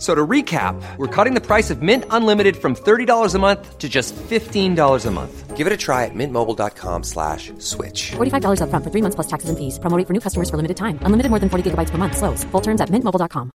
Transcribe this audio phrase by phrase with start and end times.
[0.00, 3.78] F- So to recap, we're cutting the price of Mint Unlimited from $30 a month
[3.78, 5.56] to just $15 a month.
[5.58, 8.12] Give it a try at mintmobile.com slash switch.
[8.16, 9.78] $45 upfront for three months plus taxes and fees.
[9.78, 10.98] Promo rate for new customers for limited time.
[11.02, 12.16] Unlimited more than 40 gigabytes per month.
[12.16, 12.44] Slows.
[12.44, 13.50] Full terms at mintmobile.com.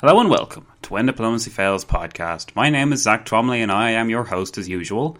[0.00, 2.50] Hello and welcome to When Diplomacy Fails podcast.
[2.56, 5.16] My name is Zack Twamley and I am your host as usual.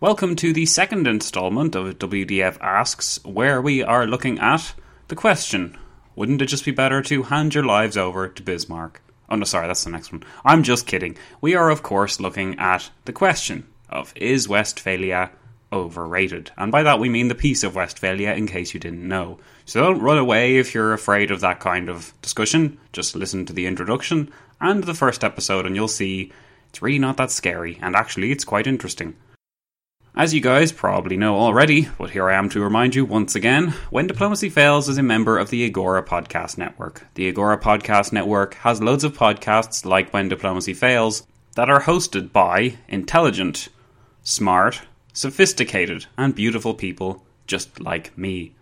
[0.00, 4.72] Welcome to the second installment of WDF Asks, where we are looking at
[5.08, 5.76] the question
[6.18, 9.00] Wouldn't it just be better to hand your lives over to Bismarck?
[9.30, 10.24] Oh no, sorry, that's the next one.
[10.44, 11.16] I'm just kidding.
[11.40, 15.30] We are, of course, looking at the question of Is Westphalia
[15.72, 16.50] overrated?
[16.56, 19.38] And by that we mean the Peace of Westphalia, in case you didn't know.
[19.64, 22.80] So don't run away if you're afraid of that kind of discussion.
[22.92, 26.32] Just listen to the introduction and the first episode, and you'll see
[26.68, 29.14] it's really not that scary, and actually, it's quite interesting.
[30.18, 33.68] As you guys probably know already, but here I am to remind you once again
[33.90, 37.06] When Diplomacy Fails is a member of the Agora Podcast Network.
[37.14, 42.32] The Agora Podcast Network has loads of podcasts like When Diplomacy Fails that are hosted
[42.32, 43.68] by intelligent,
[44.24, 44.80] smart,
[45.12, 48.56] sophisticated, and beautiful people just like me.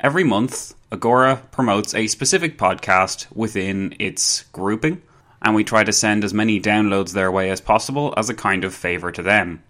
[0.00, 5.00] Every month, Agora promotes a specific podcast within its grouping,
[5.40, 8.64] and we try to send as many downloads their way as possible as a kind
[8.64, 9.62] of favour to them.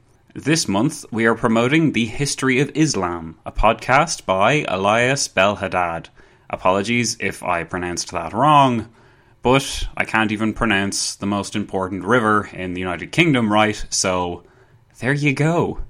[0.44, 6.10] This month, we are promoting The History of Islam, a podcast by Elias Belhadad.
[6.49, 8.88] Apologies if I pronounced that wrong,
[9.43, 14.44] but I can't even pronounce the most important river in the United Kingdom right, so
[15.00, 15.81] there you go.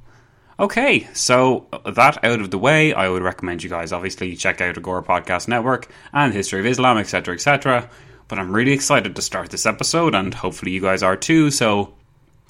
[0.59, 4.79] Okay, so that out of the way, I would recommend you guys obviously check out
[4.79, 7.91] Agora Podcast Network and History of Islam, etc., etc.
[8.29, 11.93] But I'm really excited to start this episode, and hopefully you guys are too, so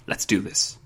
[0.06, 0.77] let's do this.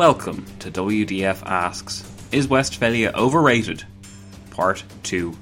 [0.00, 3.84] Welcome to WDF Asks Is Westphalia Overrated?
[4.50, 5.36] Part 2.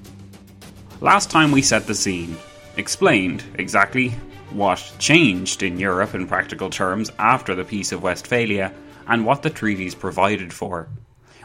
[1.01, 2.37] Last time we set the scene,
[2.77, 4.09] explained exactly
[4.51, 8.75] what changed in Europe in practical terms after the Peace of Westphalia
[9.07, 10.89] and what the treaties provided for.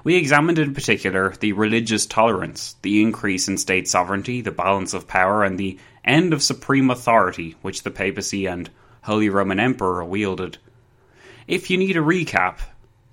[0.03, 5.07] We examined in particular the religious tolerance, the increase in state sovereignty, the balance of
[5.07, 8.72] power, and the end of supreme authority which the papacy and
[9.03, 10.57] Holy Roman Emperor wielded.
[11.45, 12.57] If you need a recap,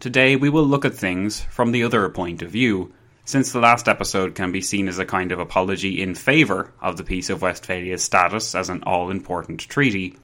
[0.01, 2.93] today we will look at things from the other point of view,
[3.25, 6.97] since the last episode can be seen as a kind of apology in favour of
[6.97, 10.17] the Peace of Westphalia's status as an all important treaty.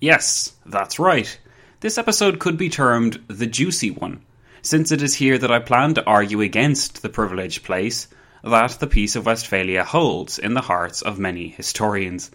[0.00, 1.38] Yes, that's right.
[1.80, 4.22] This episode could be termed the juicy one,
[4.62, 8.08] since it is here that I plan to argue against the privileged place
[8.42, 12.30] that the Peace of Westphalia holds in the hearts of many historians.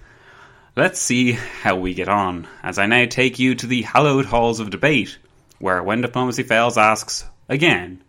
[0.75, 4.59] Let's see how we get on, as I now take you to the hallowed halls
[4.59, 5.19] of debate,
[5.59, 8.01] where When Diplomacy Fails asks, again,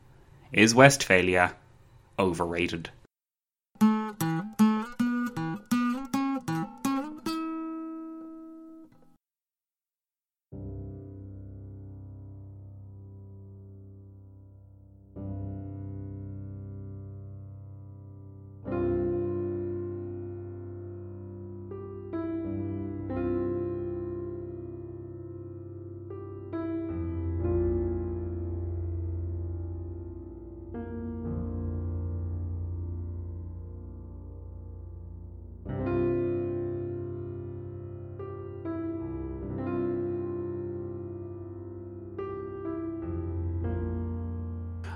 [0.51, 1.57] is Westphalia
[2.19, 2.89] overrated?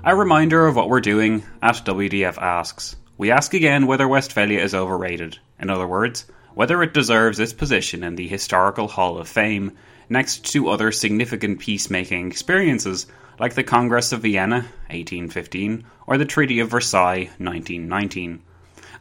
[0.09, 2.95] A reminder of what we're doing at WDF Asks.
[3.19, 5.37] We ask again whether Westphalia is overrated.
[5.59, 6.25] In other words,
[6.55, 9.73] whether it deserves its position in the Historical Hall of Fame
[10.09, 13.05] next to other significant peacemaking experiences
[13.39, 18.41] like the Congress of Vienna 1815 or the Treaty of Versailles 1919.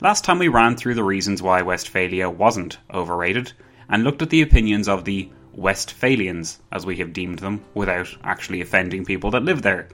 [0.03, 3.51] Last time we ran through the reasons why Westphalia wasn't overrated
[3.89, 8.61] and looked at the opinions of the Westphalians, as we have deemed them, without actually
[8.61, 9.89] offending people that live there.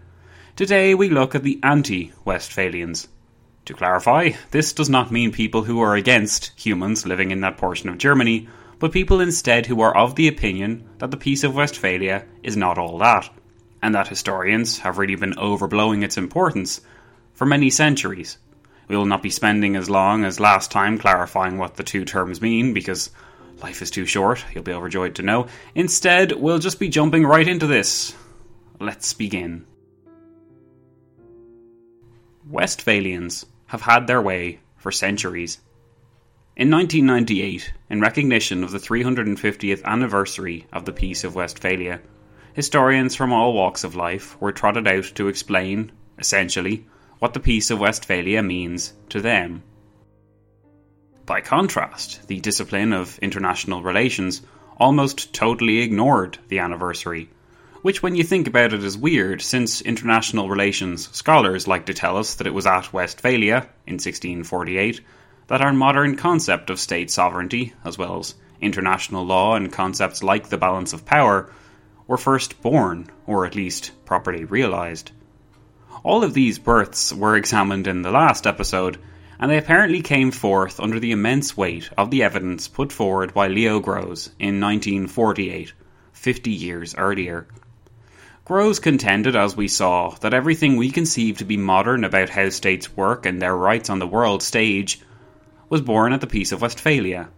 [0.57, 3.09] Today we look at the anti Westphalians.
[3.65, 7.89] To clarify, this does not mean people who are against humans living in that portion
[7.89, 8.49] of Germany,
[8.79, 12.79] but people instead who are of the opinion that the Peace of Westphalia is not
[12.79, 13.29] all that,
[13.83, 16.81] and that historians have really been overblowing its importance
[17.33, 18.39] for many centuries.
[18.87, 22.41] We will not be spending as long as last time clarifying what the two terms
[22.41, 23.11] mean because
[23.61, 25.49] life is too short, you'll be overjoyed to know.
[25.75, 28.15] Instead, we'll just be jumping right into this.
[28.79, 29.67] Let's begin.
[32.49, 35.61] Westphalians have had their way for centuries.
[36.57, 42.01] In 1998, in recognition of the 350th anniversary of the Peace of Westphalia,
[42.53, 46.87] historians from all walks of life were trotted out to explain, essentially,
[47.19, 49.63] what the Peace of Westphalia means to them.
[51.27, 54.43] By contrast, the discipline of international relations
[54.77, 57.31] almost totally ignored the anniversary,
[57.85, 62.17] which, when you think about it, is weird since international relations scholars like to tell
[62.17, 65.03] us that it was at Westphalia in 1648
[65.49, 70.49] that our modern concept of state sovereignty, as well as international law and concepts like
[70.49, 71.53] the balance of power,
[72.07, 75.11] were first born, or at least properly realised.
[76.03, 78.99] All of these births were examined in the last episode,
[79.39, 83.49] and they apparently came forth under the immense weight of the evidence put forward by
[83.49, 85.75] Leo Gross in 1948,
[86.15, 87.47] 50 years earlier.
[88.45, 92.95] Gross contended, as we saw, that everything we conceive to be modern about how states
[92.95, 95.01] work and their rights on the world stage
[95.71, 97.31] was born at the Peace of Westphalia.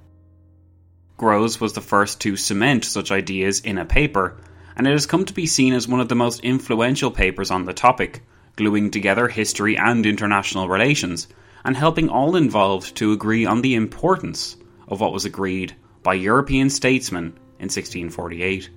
[1.17, 4.37] Gross was the first to cement such ideas in a paper,
[4.77, 7.67] and it has come to be seen as one of the most influential papers on
[7.67, 8.23] the topic
[8.57, 11.29] gluing together history and international relations,
[11.65, 14.57] and helping all involved to agree on the importance
[14.89, 17.27] of what was agreed by European statesmen
[17.61, 18.71] in 1648.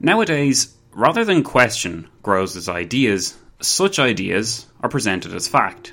[0.00, 5.92] Nowadays, rather than question Gross's ideas, such ideas are presented as fact.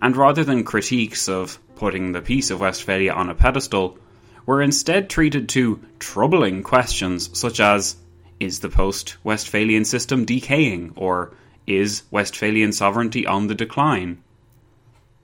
[0.00, 3.98] And rather than critiques of putting the Peace of Westphalia on a pedestal,
[4.46, 7.96] were instead treated to troubling questions such as
[8.38, 11.32] is the post Westphalian system decaying, or
[11.66, 14.18] is Westphalian sovereignty on the decline?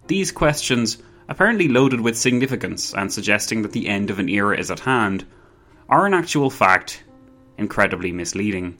[0.08, 0.98] These questions,
[1.28, 5.24] apparently loaded with significance and suggesting that the end of an era is at hand,
[5.88, 7.04] are in actual fact
[7.60, 8.76] incredibly misleading.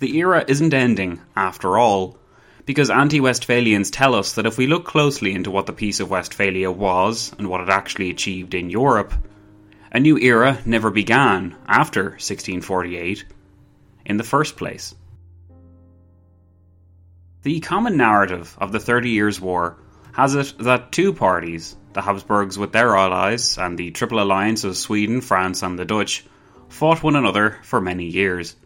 [0.00, 2.18] The era isn't ending, after all,
[2.64, 6.10] because anti Westphalians tell us that if we look closely into what the Peace of
[6.10, 9.12] Westphalia was and what it actually achieved in Europe,
[9.92, 13.24] a new era never began after 1648
[14.06, 14.94] in the first place.
[17.42, 19.76] The common narrative of the Thirty Years' War
[20.12, 24.76] has it that two parties, the Habsburgs with their allies and the Triple Alliance of
[24.76, 26.24] Sweden, France, and the Dutch,
[26.70, 28.56] fought one another for many years.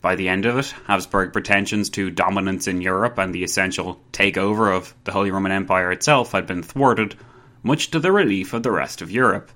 [0.00, 4.74] By the end of it, Habsburg pretensions to dominance in Europe and the essential takeover
[4.74, 7.14] of the Holy Roman Empire itself had been thwarted,
[7.62, 9.52] much to the relief of the rest of Europe.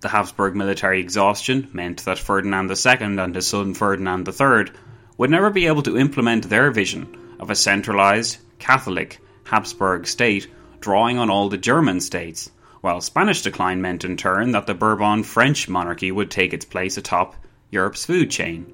[0.00, 4.72] The Habsburg military exhaustion meant that Ferdinand II and his son Ferdinand III
[5.18, 10.46] would never be able to implement their vision of a centralised, Catholic, Habsburg state
[10.80, 12.50] drawing on all the German states,
[12.86, 16.96] while Spanish decline meant in turn that the Bourbon French monarchy would take its place
[16.96, 17.34] atop
[17.68, 18.72] Europe's food chain.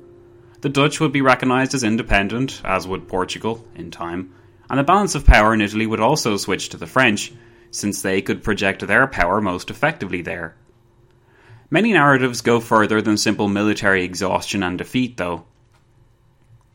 [0.61, 4.35] The Dutch would be recognised as independent, as would Portugal in time,
[4.69, 7.33] and the balance of power in Italy would also switch to the French,
[7.71, 10.57] since they could project their power most effectively there.
[11.71, 15.47] Many narratives go further than simple military exhaustion and defeat, though.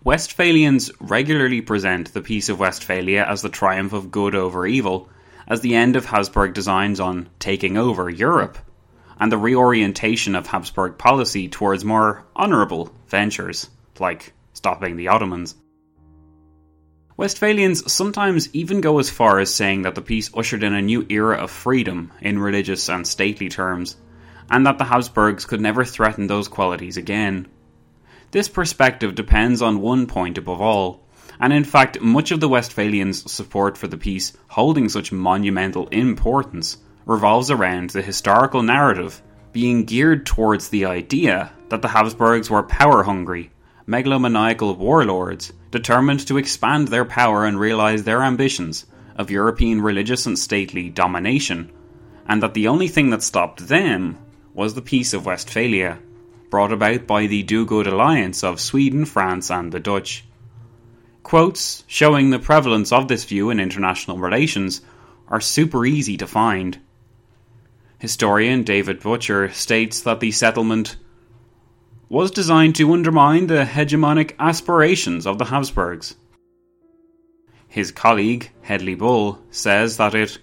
[0.03, 5.07] Westphalians regularly present the Peace of Westphalia as the triumph of good over evil,
[5.47, 8.57] as the end of Habsburg designs on taking over Europe,
[9.19, 15.55] and the reorientation of Habsburg policy towards more honourable ventures, like stopping the Ottomans.
[17.15, 21.03] Westphalians sometimes even go as far as saying that the peace ushered in a new
[21.09, 23.97] era of freedom in religious and stately terms,
[24.51, 27.47] and that the Habsburgs could never threaten those qualities again.
[28.29, 31.06] This perspective depends on one point above all,
[31.39, 36.77] and in fact, much of the Westphalians' support for the peace holding such monumental importance
[37.05, 39.21] revolves around the historical narrative
[39.53, 43.49] being geared towards the idea that the Habsburgs were power hungry,
[43.87, 50.37] megalomaniacal warlords determined to expand their power and realize their ambitions of European religious and
[50.37, 51.71] stately domination,
[52.27, 54.17] and that the only thing that stopped them
[54.53, 55.99] was the Peace of Westphalia,
[56.49, 60.23] brought about by the do good alliance of Sweden, France, and the Dutch.
[61.27, 64.79] Quotes showing the prevalence of this view in international relations
[65.27, 66.79] are super easy to find.
[67.99, 70.95] Historian David Butcher states that the settlement
[72.07, 76.15] was designed to undermine the hegemonic aspirations of the Habsburgs.
[77.67, 80.37] His colleague, Hedley Bull, says that it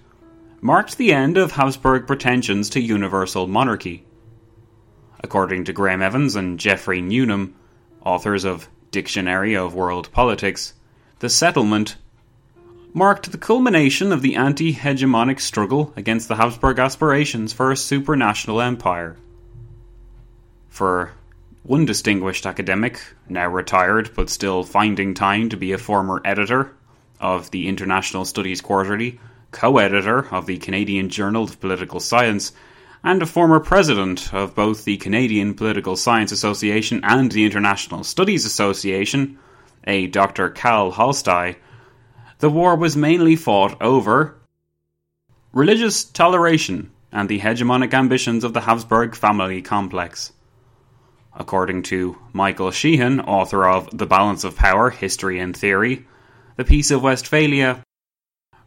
[0.61, 4.05] marked the end of Habsburg pretensions to universal monarchy.
[5.23, 7.55] According to Graham Evans and Geoffrey Newnham,
[8.05, 10.73] authors of Dictionary of World Politics,
[11.19, 11.97] the settlement
[12.93, 18.65] marked the culmination of the anti hegemonic struggle against the Habsburg aspirations for a supranational
[18.65, 19.17] empire.
[20.69, 21.11] For
[21.65, 26.71] one distinguished academic, now retired but still finding time to be a former editor
[27.19, 29.19] of the International Studies Quarterly,
[29.51, 32.53] co editor of the Canadian Journal of Political Science,
[33.05, 38.47] and a former president of both the Canadian Political Science Association and the International Studies
[38.47, 39.39] Association,
[39.87, 40.49] a Dr.
[40.49, 41.57] Kal Holsti,
[42.39, 44.41] the war was mainly fought over
[45.53, 50.33] religious toleration and the hegemonic ambitions of the Habsburg family complex.
[51.35, 56.07] According to Michael Sheehan, author of The Balance of Power History and Theory,
[56.57, 57.83] the Peace of Westphalia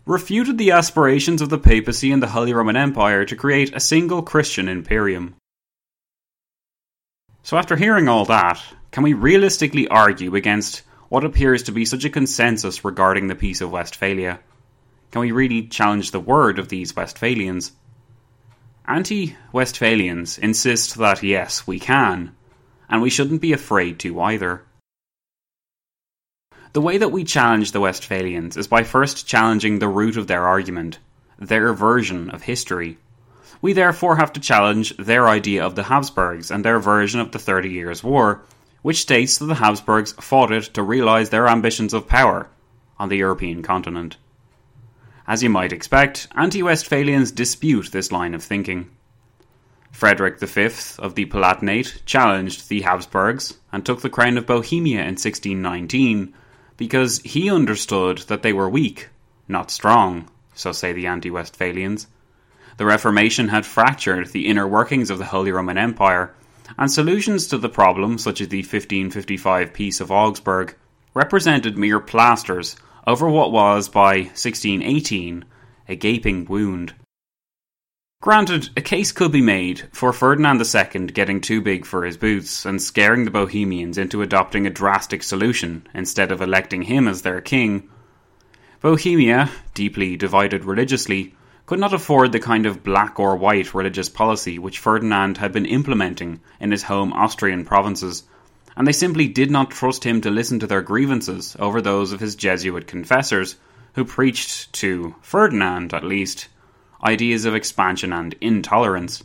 [0.07, 4.21] refuted the aspirations of the papacy and the Holy Roman Empire to create a single
[4.21, 5.35] Christian imperium.
[7.43, 8.61] So, after hearing all that,
[8.91, 13.59] can we realistically argue against what appears to be such a consensus regarding the Peace
[13.59, 14.39] of Westphalia?
[15.11, 17.73] Can we really challenge the word of these Westphalians?
[18.85, 22.33] Anti Westphalians insist that yes, we can,
[22.89, 24.63] and we shouldn't be afraid to either.
[26.77, 30.45] The way that we challenge the Westphalians is by first challenging the root of their
[30.45, 30.99] argument,
[31.39, 32.99] their version of history.
[33.63, 37.39] We therefore have to challenge their idea of the Habsburgs and their version of the
[37.39, 38.43] Thirty Years' War,
[38.83, 42.47] which states that the Habsburgs fought it to realize their ambitions of power
[42.99, 44.17] on the European continent.
[45.25, 48.91] As you might expect, anti Westphalians dispute this line of thinking.
[49.89, 50.65] Frederick V
[50.99, 56.35] of the Palatinate challenged the Habsburgs and took the crown of Bohemia in 1619
[56.77, 59.09] because he understood that they were weak,
[59.47, 62.07] not strong, so say the anti Westphalians.
[62.77, 66.33] The Reformation had fractured the inner workings of the Holy Roman Empire,
[66.77, 70.75] and solutions to the problem, such as the 1555 Peace of Augsburg,
[71.13, 72.75] represented mere plasters
[73.07, 75.45] over what was, by 1618,
[75.89, 76.93] a gaping wound.
[78.19, 82.65] Granted, a case could be made for Ferdinand II getting too big for his boots
[82.65, 87.41] and scaring the Bohemians into adopting a drastic solution instead of electing him as their
[87.41, 87.87] king.
[88.81, 91.35] Bohemia, deeply divided religiously,
[91.67, 95.67] could not afford the kind of black or white religious policy which Ferdinand had been
[95.67, 98.23] implementing in his home Austrian provinces,
[98.75, 102.19] and they simply did not trust him to listen to their grievances over those of
[102.19, 103.57] his Jesuit confessors,
[103.93, 106.47] who preached to Ferdinand, at least,
[107.03, 109.23] ideas of expansion and intolerance.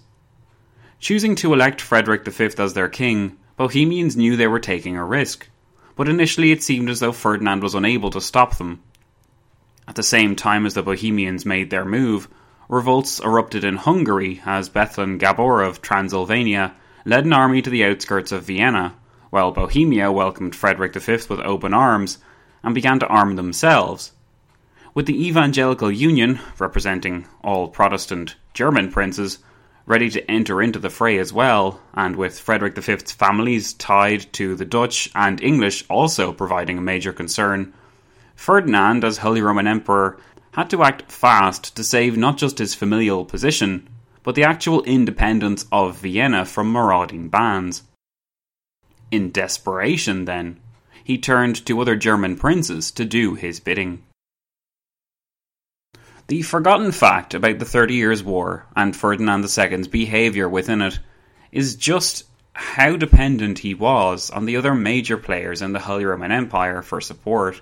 [0.98, 5.48] Choosing to elect Frederick V as their king, Bohemians knew they were taking a risk,
[5.96, 8.82] but initially it seemed as though Ferdinand was unable to stop them.
[9.88, 12.28] At the same time as the Bohemians made their move,
[12.68, 16.74] revolts erupted in Hungary as Bethlen Gabor of Transylvania
[17.04, 18.94] led an army to the outskirts of Vienna,
[19.30, 22.18] while Bohemia welcomed Frederick V with open arms
[22.62, 24.12] and began to arm themselves
[24.94, 29.38] with the Evangelical Union, representing all Protestant German princes,
[29.86, 34.54] ready to enter into the fray as well, and with Frederick V's families tied to
[34.54, 37.72] the Dutch and English also providing a major concern,
[38.34, 40.18] Ferdinand, as Holy Roman Emperor,
[40.52, 43.88] had to act fast to save not just his familial position,
[44.22, 47.82] but the actual independence of Vienna from marauding bands.
[49.10, 50.60] In desperation, then,
[51.02, 54.02] he turned to other German princes to do his bidding.
[56.32, 60.98] The forgotten fact about the Thirty Years' War and Ferdinand II's behaviour within it
[61.52, 62.24] is just
[62.54, 67.02] how dependent he was on the other major players in the Holy Roman Empire for
[67.02, 67.60] support.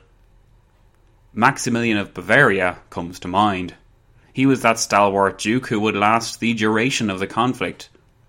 [1.35, 3.75] Maximilian of Bavaria comes to mind.
[4.33, 7.89] He was that stalwart duke who would last the duration of the conflict.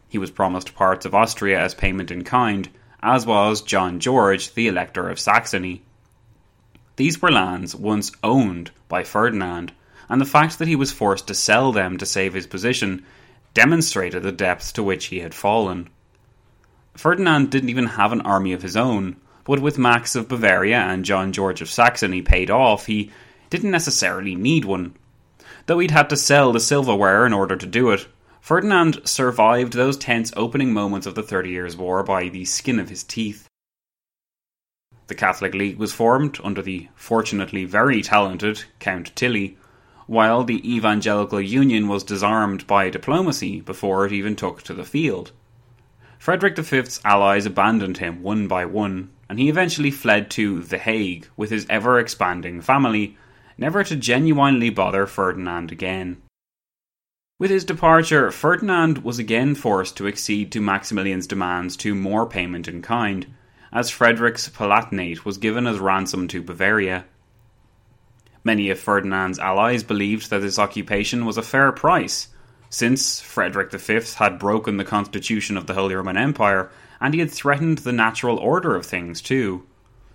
[0.10, 2.68] He was promised parts of Austria as payment in kind,
[3.04, 5.84] as was John George, the Elector of Saxony.
[6.96, 9.74] These were lands once owned by Ferdinand
[10.12, 13.06] and the fact that he was forced to sell them to save his position
[13.54, 15.90] demonstrated the depths to which he had fallen.
[16.96, 19.16] Ferdinand didn't even have an army of his own,
[19.46, 23.10] but with Max of Bavaria and John George of Saxony paid off, he
[23.50, 24.96] didn't necessarily need one.
[25.66, 28.06] Though he'd had to sell the silverware in order to do it,
[28.42, 32.90] Ferdinand survived those tense opening moments of the Thirty Years' War by the skin of
[32.90, 33.48] his teeth.
[35.08, 39.58] The Catholic League was formed under the fortunately very talented Count Tilly,
[40.08, 45.32] while the Evangelical Union was disarmed by diplomacy before it even took to the field.
[46.18, 51.28] Frederick V's allies abandoned him one by one, and he eventually fled to The Hague
[51.36, 53.18] with his ever expanding family,
[53.58, 56.22] never to genuinely bother Ferdinand again.
[57.40, 62.68] With his departure, Ferdinand was again forced to accede to Maximilian's demands to more payment
[62.68, 63.26] in kind
[63.74, 67.06] as Frederick's Palatinate was given as ransom to Bavaria.
[68.44, 72.30] Many of Ferdinand's allies believed that this occupation was a fair price,
[72.70, 76.72] since Frederick V had broken the constitution of the Holy Roman Empire
[77.02, 79.66] and he had threatened the natural order of things too.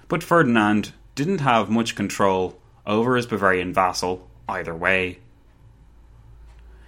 [0.09, 5.19] But Ferdinand didn't have much control over his Bavarian vassal either way.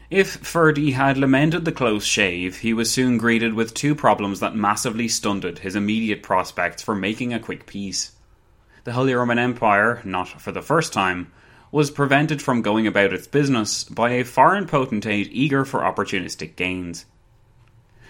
[0.08, 4.54] If Ferdy had lamented the close shave, he was soon greeted with two problems that
[4.54, 8.12] massively stunted his immediate prospects for making a quick peace.
[8.88, 11.30] The Holy Roman Empire, not for the first time,
[11.70, 17.04] was prevented from going about its business by a foreign potentate eager for opportunistic gains.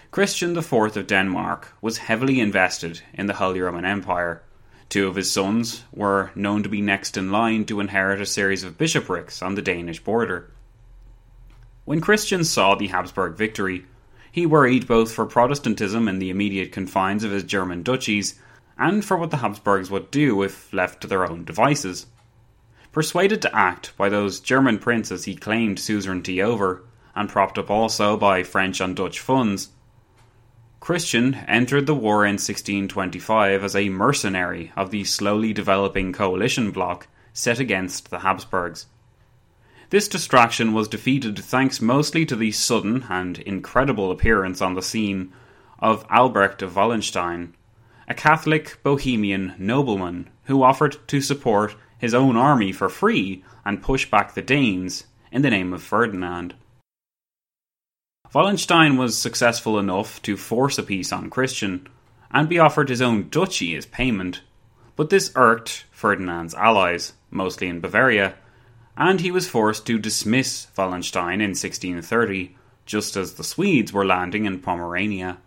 [0.09, 4.41] Christian IV of Denmark was heavily invested in the Holy Roman Empire.
[4.87, 8.63] Two of his sons were known to be next in line to inherit a series
[8.63, 10.49] of bishoprics on the Danish border.
[11.83, 13.83] When Christian saw the Habsburg victory,
[14.31, 18.39] he worried both for Protestantism in the immediate confines of his German duchies
[18.79, 22.07] and for what the Habsburgs would do if left to their own devices.
[22.91, 28.17] Persuaded to act by those German princes he claimed suzerainty over, and propped up also
[28.17, 29.69] by French and Dutch funds,
[30.79, 37.07] Christian entered the war in 1625 as a mercenary of the slowly developing coalition bloc
[37.33, 38.85] set against the Habsburgs.
[39.89, 45.33] This distraction was defeated thanks mostly to the sudden and incredible appearance on the scene
[45.79, 47.55] of Albrecht of Wallenstein,
[48.09, 54.09] a Catholic Bohemian nobleman who offered to support his own army for free and push
[54.09, 56.55] back the Danes in the name of Ferdinand.
[58.33, 61.87] Wallenstein was successful enough to force a peace on Christian
[62.31, 64.41] and be offered his own duchy as payment,
[64.95, 68.35] but this irked Ferdinand's allies, mostly in Bavaria,
[68.97, 74.45] and he was forced to dismiss Wallenstein in 1630, just as the Swedes were landing
[74.45, 75.37] in Pomerania.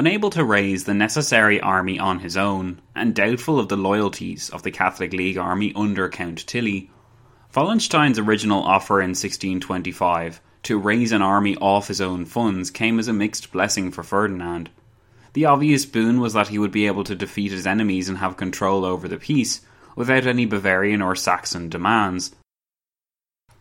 [0.00, 4.62] Unable to raise the necessary army on his own, and doubtful of the loyalties of
[4.62, 6.90] the Catholic League army under Count Tilly,
[7.54, 13.08] Wallenstein's original offer in 1625 to raise an army off his own funds came as
[13.08, 14.70] a mixed blessing for Ferdinand.
[15.34, 18.38] The obvious boon was that he would be able to defeat his enemies and have
[18.38, 19.60] control over the peace,
[19.96, 22.34] without any Bavarian or Saxon demands.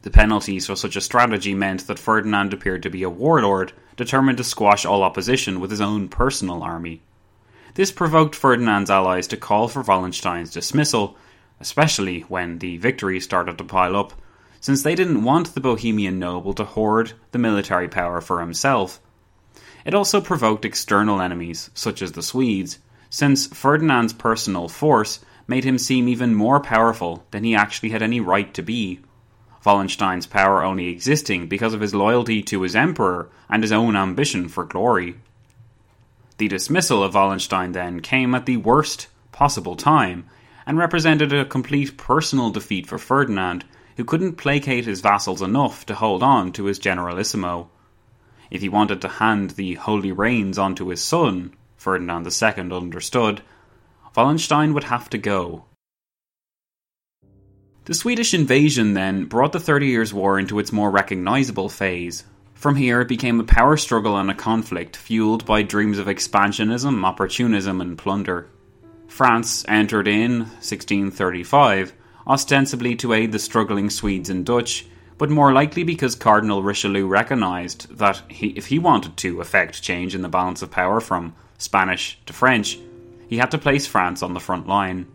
[0.01, 4.37] The penalties for such a strategy meant that Ferdinand appeared to be a warlord, determined
[4.37, 7.01] to squash all opposition with his own personal army.
[7.73, 11.17] This provoked Ferdinand's allies to call for Wallenstein's dismissal,
[11.59, 14.13] especially when the victories started to pile up,
[14.61, 19.01] since they didn't want the Bohemian noble to hoard the military power for himself.
[19.85, 25.77] It also provoked external enemies, such as the Swedes, since Ferdinand's personal force made him
[25.77, 29.01] seem even more powerful than he actually had any right to be.
[29.65, 34.47] Wallenstein's power only existing because of his loyalty to his emperor and his own ambition
[34.47, 35.15] for glory.
[36.37, 40.25] The dismissal of Wallenstein then came at the worst possible time
[40.65, 43.65] and represented a complete personal defeat for Ferdinand,
[43.97, 47.69] who couldn't placate his vassals enough to hold on to his generalissimo.
[48.49, 53.41] If he wanted to hand the holy reins on to his son, Ferdinand II understood,
[54.15, 55.65] Wallenstein would have to go.
[57.89, 62.23] The Swedish invasion then brought the Thirty Years' War into its more recognisable phase.
[62.53, 67.03] From here, it became a power struggle and a conflict fueled by dreams of expansionism,
[67.03, 68.47] opportunism, and plunder.
[69.07, 71.93] France entered in 1635,
[72.27, 74.85] ostensibly to aid the struggling Swedes and Dutch,
[75.17, 80.13] but more likely because Cardinal Richelieu recognised that he, if he wanted to effect change
[80.13, 82.77] in the balance of power from Spanish to French,
[83.27, 85.07] he had to place France on the front line.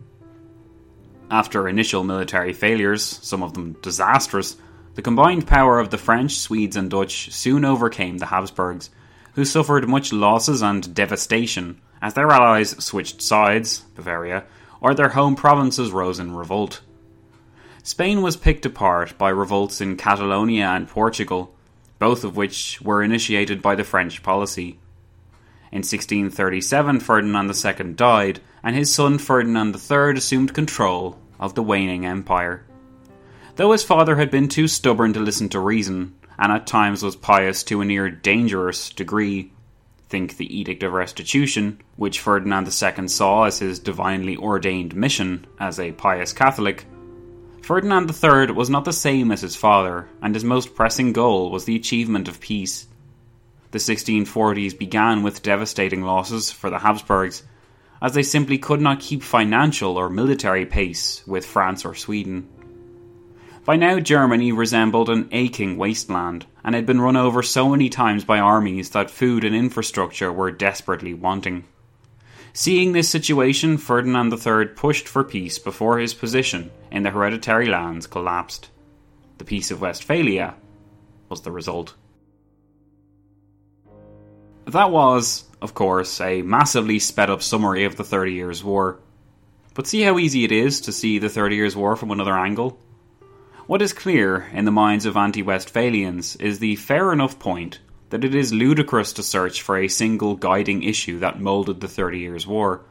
[1.31, 4.57] After initial military failures, some of them disastrous,
[4.93, 8.89] the combined power of the French, Swedes, and Dutch soon overcame the Habsburgs,
[9.33, 14.45] who suffered much losses and devastation as their allies switched sides, Bavaria,
[14.79, 16.81] or their home provinces rose in revolt.
[17.83, 21.53] Spain was picked apart by revolts in Catalonia and Portugal,
[21.99, 24.79] both of which were initiated by the French policy.
[25.71, 32.05] In 1637, Ferdinand II died, and his son Ferdinand III assumed control of the waning
[32.05, 32.65] empire.
[33.55, 37.15] Though his father had been too stubborn to listen to reason, and at times was
[37.15, 39.53] pious to a near dangerous degree,
[40.09, 45.79] think the Edict of Restitution, which Ferdinand II saw as his divinely ordained mission as
[45.79, 46.85] a pious Catholic,
[47.61, 51.65] Ferdinand III was not the same as his father, and his most pressing goal was
[51.65, 52.87] the achievement of peace.
[53.71, 57.43] The 1640s began with devastating losses for the Habsburgs,
[58.01, 62.47] as they simply could not keep financial or military pace with France or Sweden.
[63.65, 68.23] By now, Germany resembled an aching wasteland, and had been run over so many times
[68.23, 71.63] by armies that food and infrastructure were desperately wanting.
[72.53, 78.07] Seeing this situation, Ferdinand III pushed for peace before his position in the hereditary lands
[78.07, 78.69] collapsed.
[79.39, 80.55] The Peace of Westphalia
[81.27, 81.95] was the result.
[84.67, 88.99] That was, of course, a massively sped up summary of the Thirty Years' War.
[89.75, 92.79] But see how easy it is to see the Thirty Years' War from another angle?
[93.67, 98.23] What is clear in the minds of anti Westphalians is the fair enough point that
[98.23, 102.47] it is ludicrous to search for a single guiding issue that moulded the Thirty Years'
[102.47, 102.81] War,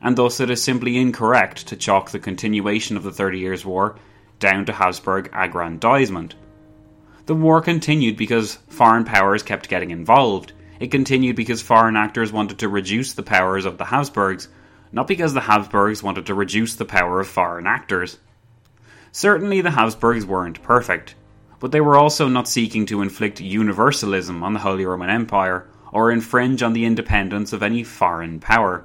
[0.00, 3.96] and thus it is simply incorrect to chalk the continuation of the Thirty Years' War
[4.38, 6.36] down to Habsburg aggrandizement.
[7.26, 12.58] The war continued because foreign powers kept getting involved, it continued because foreign actors wanted
[12.58, 14.48] to reduce the powers of the Habsburgs,
[14.92, 18.18] not because the Habsburgs wanted to reduce the power of foreign actors.
[19.12, 21.14] Certainly, the Habsburgs weren't perfect,
[21.60, 26.10] but they were also not seeking to inflict universalism on the Holy Roman Empire or
[26.10, 28.84] infringe on the independence of any foreign power.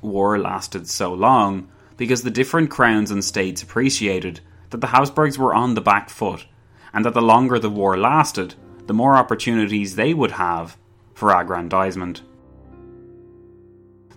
[0.00, 5.54] War lasted so long because the different crowns and states appreciated that the Habsburgs were
[5.54, 6.46] on the back foot,
[6.92, 8.54] and that the longer the war lasted,
[8.88, 10.76] the more opportunities they would have
[11.14, 12.22] for aggrandizement.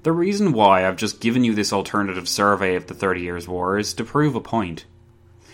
[0.04, 3.78] The reason why I've just given you this alternative survey of the Thirty Years' War
[3.78, 4.86] is to prove a point.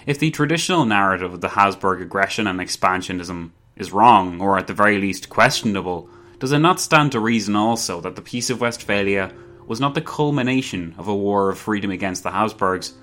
[0.06, 4.74] If the traditional narrative of the Habsburg aggression and expansionism is wrong, or at the
[4.74, 9.34] very least questionable, does it not stand to reason also that the Peace of Westphalia
[9.66, 12.94] was not the culmination of a war of freedom against the Habsburgs,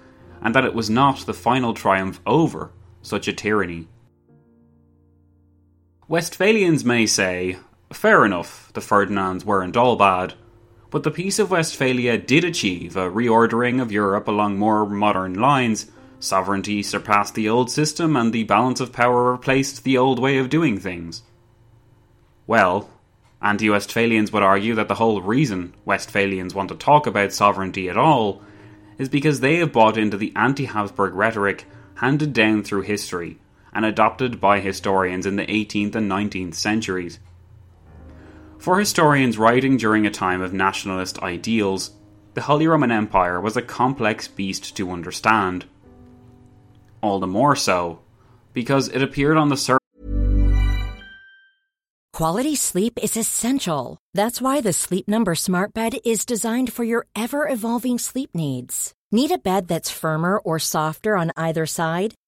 [0.41, 2.71] and that it was not the final triumph over
[3.03, 3.89] such a tyranny?
[6.07, 7.57] Westphalians may say,
[7.91, 10.35] fair enough, the Ferdinands weren't all bad,
[10.91, 15.91] but the Peace of Westphalia did achieve a reordering of Europe along more modern lines.
[16.21, 20.51] Sovereignty surpassed the old system, and the balance of power replaced the old way of
[20.51, 21.23] doing things.
[22.47, 22.91] Well,
[23.41, 27.97] anti Westphalians would argue that the whole reason Westphalians want to talk about sovereignty at
[27.97, 28.43] all
[28.99, 31.65] is because they have bought into the anti Habsburg rhetoric
[31.95, 33.39] handed down through history
[33.75, 37.19] and adopted by historians in the 18th and 19th centuries.
[38.59, 41.91] For historians writing during a time of nationalist ideals,
[42.35, 45.67] the Holy Roman Empire was a complex beast to understand.
[47.01, 48.01] All the more so,
[48.53, 49.81] because it appeared on the surface.
[52.15, 53.99] Quality sleep is essential.
[54.15, 58.95] That's why the Sleep Number Smart Bed is designed for your ever evolving sleep needs.
[59.11, 62.15] Need a bed that's firmer or softer on either side?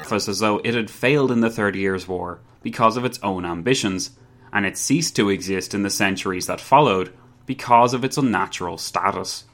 [0.00, 4.10] as though it had failed in the Thirty Years' War because of its own ambitions,
[4.52, 7.12] and it ceased to exist in the centuries that followed
[7.46, 9.44] because of its unnatural status.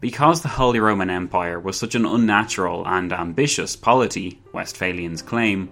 [0.00, 5.68] Because the Holy Roman Empire was such an unnatural and ambitious polity, Westphalians claim,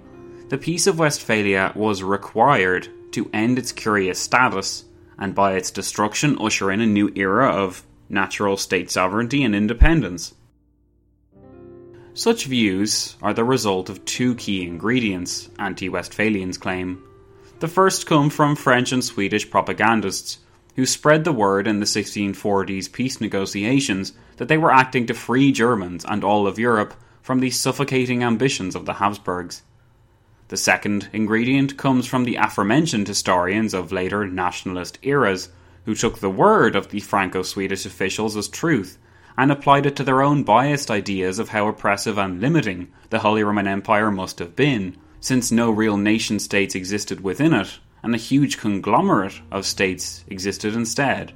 [0.48, 4.84] the Peace of Westphalia was required to end its curious status
[5.18, 10.34] and by its destruction usher in a new era of natural state sovereignty and independence.
[12.18, 17.00] Such views are the result of two key ingredients, anti Westphalians claim.
[17.60, 20.38] The first come from French and Swedish propagandists,
[20.74, 25.52] who spread the word in the 1640s peace negotiations that they were acting to free
[25.52, 29.62] Germans and all of Europe from the suffocating ambitions of the Habsburgs.
[30.48, 35.50] The second ingredient comes from the aforementioned historians of later nationalist eras,
[35.84, 38.98] who took the word of the Franco Swedish officials as truth
[39.38, 43.44] and applied it to their own biased ideas of how oppressive and limiting the Holy
[43.44, 48.18] Roman Empire must have been, since no real nation states existed within it, and a
[48.18, 51.32] huge conglomerate of states existed instead.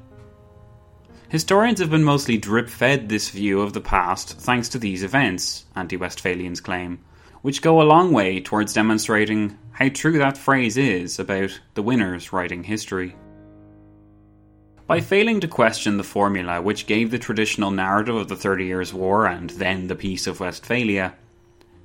[1.29, 5.65] Historians have been mostly drip fed this view of the past thanks to these events,
[5.77, 6.99] anti Westphalians claim,
[7.43, 12.33] which go a long way towards demonstrating how true that phrase is about the winners
[12.33, 13.15] writing history.
[14.93, 18.93] By failing to question the formula which gave the traditional narrative of the Thirty Years'
[18.93, 21.15] War and then the Peace of Westphalia,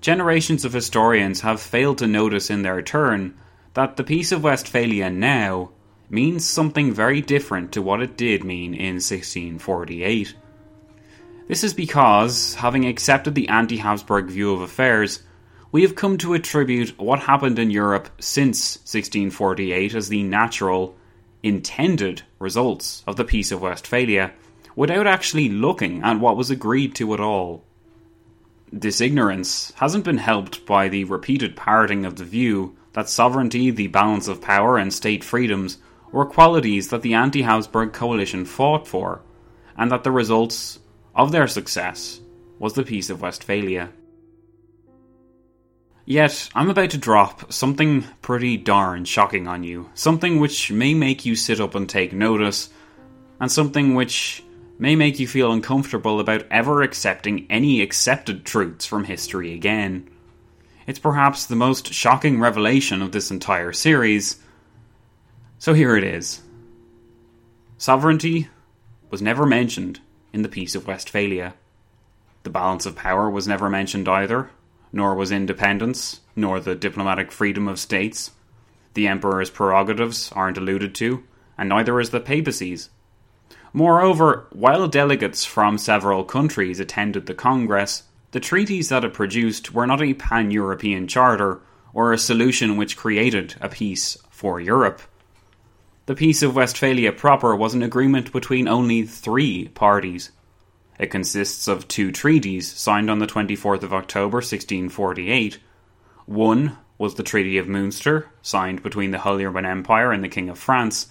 [0.01, 3.33] generations of historians have failed to notice in their turn
[3.75, 5.69] that the Peace of Westphalia now
[6.09, 10.35] means something very different to what it did mean in 1648.
[11.47, 15.23] This is because, having accepted the anti Habsburg view of affairs,
[15.71, 20.96] we have come to attribute what happened in Europe since 1648 as the natural
[21.43, 24.33] intended results of the Peace of Westphalia
[24.75, 27.63] without actually looking at what was agreed to at all.
[28.71, 33.87] This ignorance hasn't been helped by the repeated parroting of the view that sovereignty, the
[33.87, 35.77] balance of power, and state freedoms
[36.11, 39.21] were qualities that the anti Habsburg coalition fought for,
[39.77, 40.79] and that the results
[41.15, 42.21] of their success
[42.59, 43.89] was the Peace of Westphalia.
[46.09, 49.89] Yet, I'm about to drop something pretty darn shocking on you.
[49.93, 52.69] Something which may make you sit up and take notice,
[53.41, 54.41] and something which
[54.79, 60.09] may make you feel uncomfortable about ever accepting any accepted truths from history again.
[60.87, 64.37] It's perhaps the most shocking revelation of this entire series.
[65.59, 66.41] So here it is.
[67.77, 68.47] Sovereignty
[69.09, 69.99] was never mentioned
[70.31, 71.53] in the Peace of Westphalia.
[72.43, 74.49] The balance of power was never mentioned either,
[74.91, 78.31] nor was independence, nor the diplomatic freedom of states.
[78.93, 81.23] The emperor's prerogatives aren't alluded to,
[81.57, 82.89] and neither is the papacy's.
[83.73, 89.87] Moreover, while delegates from several countries attended the Congress, the treaties that it produced were
[89.87, 91.61] not a pan European charter
[91.93, 95.01] or a solution which created a peace for Europe.
[96.07, 100.31] The Peace of Westphalia proper was an agreement between only three parties
[100.99, 105.59] it consists of two treaties signed on the 24th of October 1648.
[106.25, 110.49] One was the Treaty of Münster, signed between the Holy Roman Empire and the King
[110.49, 111.07] of France,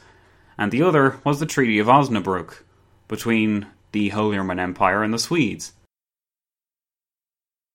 [0.58, 2.62] and the other was the Treaty of Osnabrück,
[3.08, 5.72] between the Holy Roman Empire and the Swedes.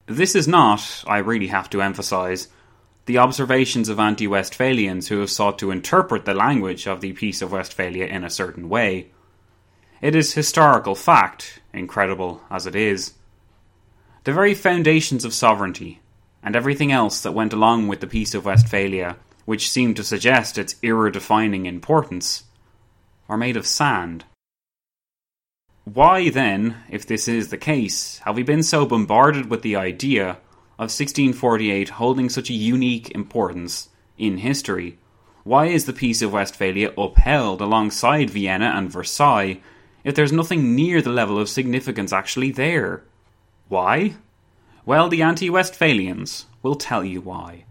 [0.06, 2.50] This is not, I really have to emphasize,
[3.06, 7.42] the observations of anti Westphalians who have sought to interpret the language of the Peace
[7.42, 9.12] of Westphalia in a certain way.
[10.02, 13.14] It is historical fact, incredible as it is.
[14.24, 16.02] The very foundations of sovereignty,
[16.42, 20.58] and everything else that went along with the Peace of Westphalia, which seemed to suggest
[20.58, 22.46] its era defining importance,
[23.30, 24.26] are made of sand.
[25.84, 30.30] Why then, if this is the case, have we been so bombarded with the idea
[30.80, 34.98] of 1648 holding such a unique importance in history?
[35.44, 39.60] Why is the Peace of Westphalia upheld alongside Vienna and Versailles
[40.04, 43.04] if there's nothing near the level of significance actually there.
[43.68, 44.16] Why?
[44.86, 47.66] Well, the anti Westphalians will tell you why.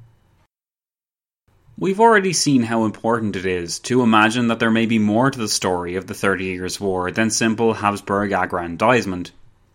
[1.78, 5.38] We've already seen how important it is to imagine that there may be more to
[5.38, 9.32] the story of the Thirty Years' War than simple Habsburg aggrandizement.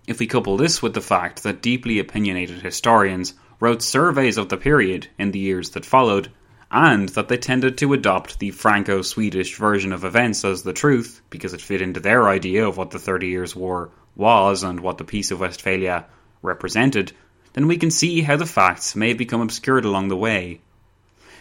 [0.07, 4.57] If we couple this with the fact that deeply opinionated historians wrote surveys of the
[4.57, 6.29] period in the years that followed,
[6.71, 11.21] and that they tended to adopt the Franco Swedish version of events as the truth,
[11.29, 14.97] because it fit into their idea of what the Thirty Years' War was and what
[14.97, 16.05] the Peace of Westphalia
[16.41, 17.11] represented,
[17.53, 20.61] then we can see how the facts may have become obscured along the way.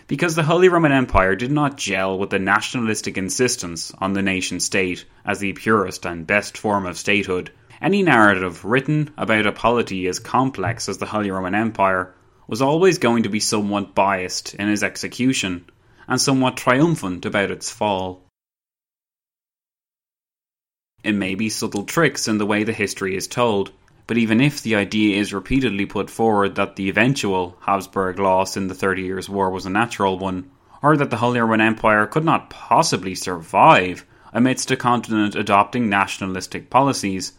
[0.06, 4.60] Because the Holy Roman Empire did not gel with the nationalistic insistence on the nation
[4.60, 10.06] state as the purest and best form of statehood, any narrative written about a polity
[10.06, 12.14] as complex as the Holy Roman Empire
[12.46, 15.64] was always going to be somewhat biased in his execution,
[16.06, 18.22] and somewhat triumphant about its fall.
[21.02, 23.72] It may be subtle tricks in the way the history is told,
[24.06, 28.68] but even if the idea is repeatedly put forward that the eventual Habsburg loss in
[28.68, 30.50] the Thirty Years' War was a natural one,
[30.82, 34.04] or that the Holy Roman Empire could not possibly survive
[34.34, 37.32] amidst a continent adopting nationalistic policies,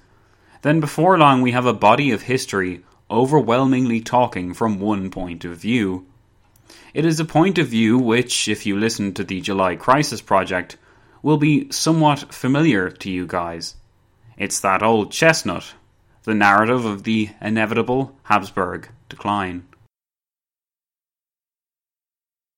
[0.63, 5.57] then before long we have a body of history overwhelmingly talking from one point of
[5.57, 6.05] view.
[6.93, 10.77] It is a point of view which, if you listen to the July Crisis Project,
[11.21, 13.75] will be somewhat familiar to you guys.
[14.37, 15.73] It's that old chestnut,
[16.23, 19.65] the narrative of the inevitable Habsburg decline.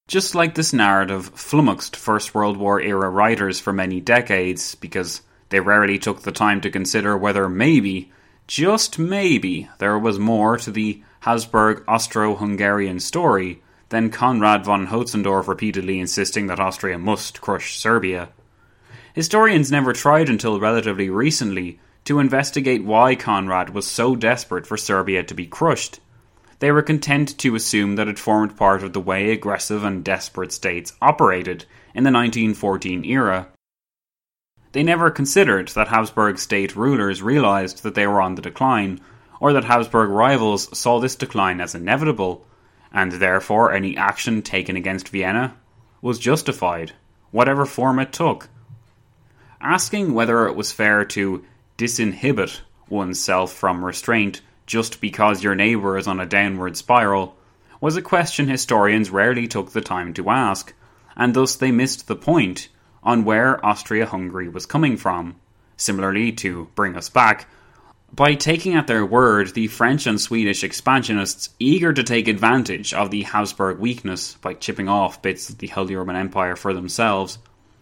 [0.08, 5.60] Just like this narrative flummoxed First World War era writers for many decades because they
[5.60, 8.12] rarely took the time to consider whether maybe,
[8.48, 15.48] just maybe, there was more to the Habsburg Austro Hungarian story than Konrad von Hotzendorf
[15.48, 18.30] repeatedly insisting that Austria must crush Serbia.
[19.14, 25.24] Historians never tried until relatively recently to investigate why Konrad was so desperate for Serbia
[25.24, 26.00] to be crushed.
[26.60, 30.52] They were content to assume that it formed part of the way aggressive and desperate
[30.52, 33.48] states operated in the 1914 era.
[34.74, 39.00] They never considered that Habsburg state rulers realized that they were on the decline,
[39.40, 42.46] or that Habsburg rivals saw this decline as inevitable,
[42.92, 45.56] and therefore any action taken against Vienna
[46.02, 46.94] was justified,
[47.32, 48.50] whatever form it took.
[49.62, 51.44] Asking whether it was fair to
[51.78, 57.36] disinhibit oneself from restraint just because your neighbour is on a downward spiral
[57.80, 60.74] was a question historians rarely took the time to ask,
[61.16, 62.70] and thus they missed the point
[63.08, 65.38] on where Austria Hungary was coming from.
[65.78, 67.48] Similarly, to bring us back,
[68.14, 73.10] by taking at their word the French and Swedish expansionists eager to take advantage of
[73.10, 77.40] the Habsburg weakness by chipping off bits of the Holy Roman Empire for themselves,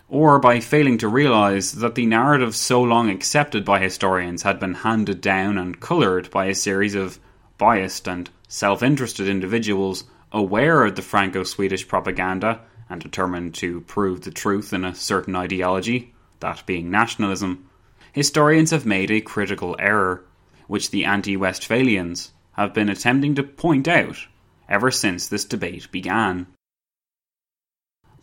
[0.07, 4.75] or by failing to realise that the narrative so long accepted by historians had been
[4.75, 7.19] handed down and coloured by a series of
[7.57, 14.21] biased and self interested individuals aware of the Franco Swedish propaganda and determined to prove
[14.21, 17.67] the truth in a certain ideology, that being nationalism,
[18.13, 20.23] historians have made a critical error,
[20.67, 24.27] which the anti Westphalians have been attempting to point out
[24.69, 26.47] ever since this debate began.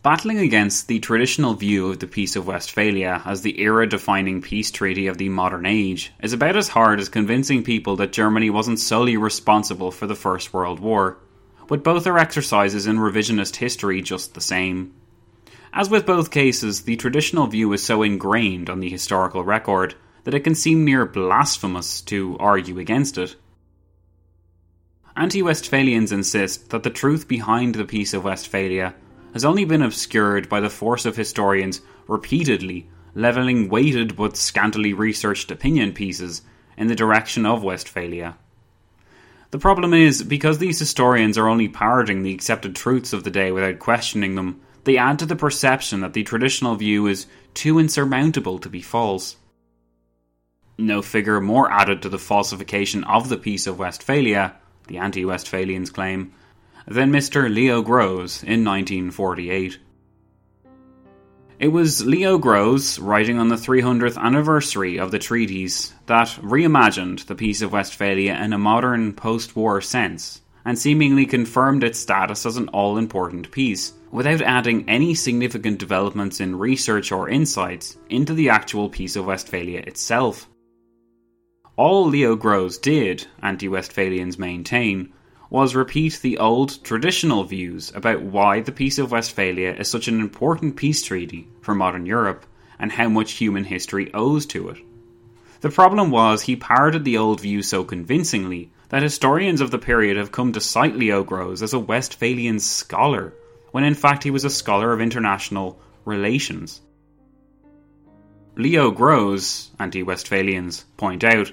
[0.01, 4.69] Battling against the traditional view of the Peace of Westphalia as the era defining peace
[4.69, 8.79] treaty of the modern age is about as hard as convincing people that Germany wasn't
[8.79, 11.19] solely responsible for the First World War
[11.67, 14.93] but both are exercises in revisionist history just the same.
[15.73, 20.33] As with both cases, the traditional view is so ingrained on the historical record that
[20.33, 23.35] it can seem near blasphemous to argue against it.
[25.15, 28.95] Anti Westphalians insist that the truth behind the Peace of Westphalia
[29.33, 35.51] has only been obscured by the force of historians repeatedly levelling weighted but scantily researched
[35.51, 36.41] opinion pieces
[36.77, 38.37] in the direction of Westphalia.
[39.53, 43.51] The problem is, because these historians are only parroting the accepted truths of the day
[43.51, 48.57] without questioning them, they add to the perception that the traditional view is too insurmountable
[48.57, 49.35] to be false.
[50.79, 54.55] No figure more added to the falsification of the Peace of Westphalia,
[54.87, 56.33] the anti Westphalians claim,
[56.87, 57.47] than Mr.
[57.47, 59.77] Leo Gross in 1948.
[61.59, 67.35] It was Leo Gross, writing on the 300th anniversary of the treaties, that reimagined the
[67.35, 72.57] Peace of Westphalia in a modern post war sense, and seemingly confirmed its status as
[72.57, 78.49] an all important peace, without adding any significant developments in research or insights into the
[78.49, 80.49] actual Peace of Westphalia itself.
[81.75, 85.13] All Leo Gross did, anti Westphalians maintain,
[85.53, 90.19] was repeat the old traditional views about why the Peace of Westphalia is such an
[90.19, 92.47] important peace treaty for modern Europe
[92.79, 94.79] and how much human history owes to it.
[95.61, 100.17] The problem was he parroted the old view so convincingly that historians of the period
[100.17, 103.31] have come to cite Leo Gross as a Westphalian scholar,
[103.69, 106.81] when in fact he was a scholar of international relations.
[108.55, 111.51] Leo Gross, anti Westphalians point out,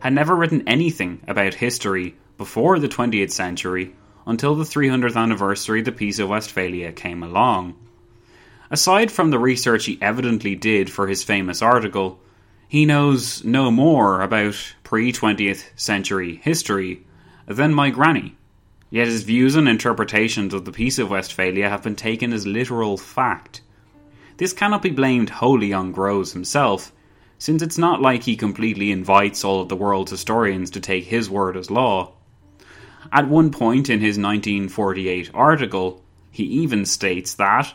[0.00, 3.94] had never written anything about history before the 20th century
[4.26, 7.74] until the 300th anniversary the Peace of Westphalia came along.
[8.70, 12.18] Aside from the research he evidently did for his famous article,
[12.68, 17.06] he knows no more about pre 20th century history
[17.46, 18.36] than my granny.
[18.90, 22.96] Yet his views and interpretations of the Peace of Westphalia have been taken as literal
[22.96, 23.60] fact.
[24.36, 26.92] This cannot be blamed wholly on Gross himself,
[27.38, 31.30] since it's not like he completely invites all of the world's historians to take his
[31.30, 32.12] word as law.
[33.12, 37.72] At one point in his 1948 article, he even states that,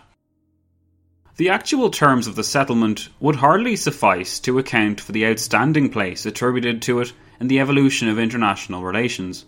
[1.37, 6.25] The actual terms of the settlement would hardly suffice to account for the outstanding place
[6.25, 9.45] attributed to it in the evolution of international relations.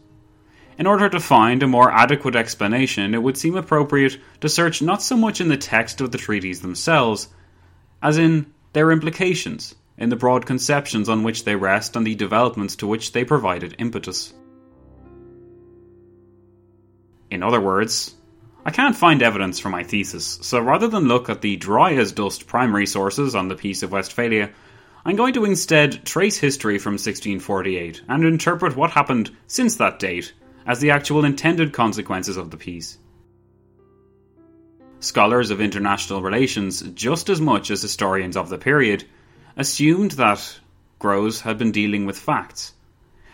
[0.77, 5.03] In order to find a more adequate explanation, it would seem appropriate to search not
[5.03, 7.27] so much in the text of the treaties themselves,
[8.01, 12.75] as in their implications, in the broad conceptions on which they rest and the developments
[12.77, 14.33] to which they provided impetus.
[17.33, 18.13] In other words,
[18.63, 22.11] I can't find evidence for my thesis, so rather than look at the dry as
[22.11, 24.51] dust primary sources on the Peace of Westphalia,
[25.03, 30.31] I'm going to instead trace history from 1648 and interpret what happened since that date
[30.67, 32.99] as the actual intended consequences of the peace.
[34.99, 39.05] Scholars of international relations, just as much as historians of the period,
[39.57, 40.59] assumed that
[40.99, 42.73] Gross had been dealing with facts.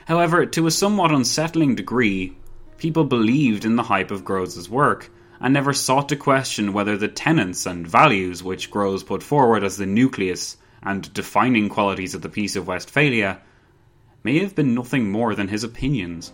[0.05, 2.37] However, to a somewhat unsettling degree,
[2.79, 7.07] people believed in the hype of Gross's work and never sought to question whether the
[7.07, 12.29] tenets and values which Gross put forward as the nucleus and defining qualities of the
[12.29, 13.41] Peace of Westphalia
[14.23, 16.33] may have been nothing more than his opinions.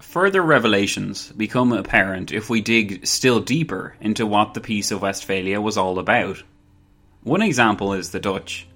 [0.00, 5.60] Further revelations become apparent if we dig still deeper into what the Peace of Westphalia
[5.60, 6.42] was all about.
[7.22, 8.68] One example is the Dutch.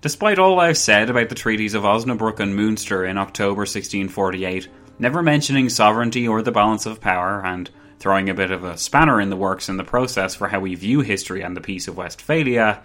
[0.00, 4.68] Despite all I've said about the treaties of Osnabrück and Münster in October 1648,
[4.98, 9.20] never mentioning sovereignty or the balance of power, and throwing a bit of a spanner
[9.20, 11.96] in the works in the process for how we view history and the Peace of
[11.96, 12.82] Westphalia,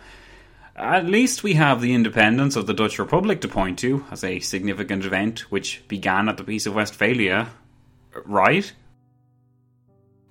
[0.76, 4.40] at least we have the independence of the Dutch Republic to point to as a
[4.40, 7.50] significant event which began at the Peace of Westphalia,
[8.26, 8.72] right?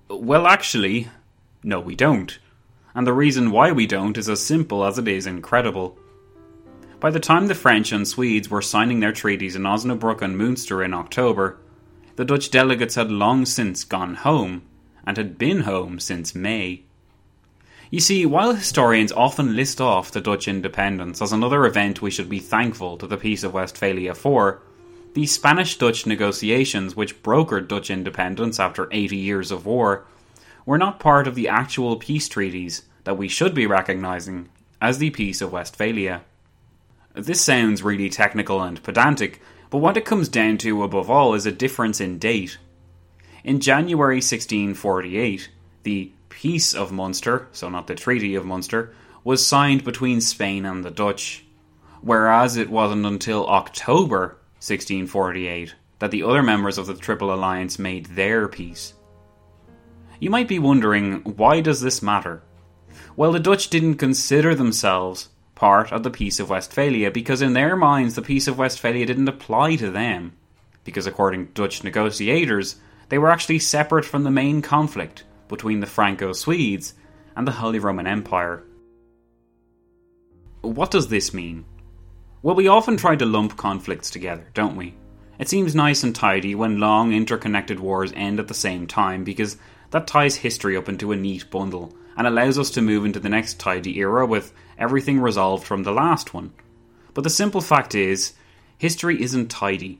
[0.09, 1.07] Well, actually,
[1.63, 2.37] no, we don't.
[2.93, 5.97] And the reason why we don't is as simple as it is incredible.
[6.99, 10.83] By the time the French and Swedes were signing their treaties in Osnabrück and Münster
[10.83, 11.60] in October,
[12.21, 14.61] the Dutch delegates had long since gone home,
[15.07, 16.83] and had been home since May.
[17.89, 22.29] You see, while historians often list off the Dutch independence as another event we should
[22.29, 24.61] be thankful to the Peace of Westphalia for,
[25.15, 30.05] the Spanish Dutch negotiations, which brokered Dutch independence after 80 years of war,
[30.63, 34.47] were not part of the actual peace treaties that we should be recognising
[34.79, 36.21] as the Peace of Westphalia.
[37.15, 39.41] This sounds really technical and pedantic,
[39.71, 42.59] but what it comes down to above all is a difference in date.
[43.43, 45.49] In January 1648,
[45.83, 48.93] the Peace of Munster, so not the Treaty of Munster,
[49.23, 51.45] was signed between Spain and the Dutch,
[52.01, 58.07] whereas it wasn't until October 1648 that the other members of the Triple Alliance made
[58.07, 58.93] their peace.
[60.19, 62.43] You might be wondering, why does this matter?
[63.15, 65.29] Well, the Dutch didn't consider themselves
[65.61, 69.27] part of the Peace of Westphalia because, in their minds, the Peace of Westphalia didn't
[69.27, 70.33] apply to them.
[70.83, 72.77] Because, according to Dutch negotiators,
[73.09, 76.95] they were actually separate from the main conflict between the Franco Swedes
[77.35, 78.63] and the Holy Roman Empire.
[80.61, 81.65] What does this mean?
[82.41, 84.95] Well, we often try to lump conflicts together, don't we?
[85.37, 89.57] It seems nice and tidy when long interconnected wars end at the same time because
[89.91, 93.29] that ties history up into a neat bundle and allows us to move into the
[93.29, 94.51] next tidy era with
[94.81, 96.51] everything resolved from the last one.
[97.13, 98.33] But the simple fact is,
[98.77, 99.99] history isn't tidy.